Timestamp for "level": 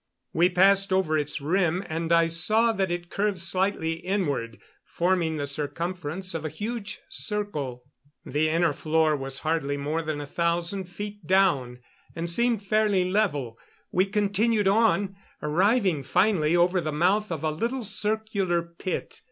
13.11-13.59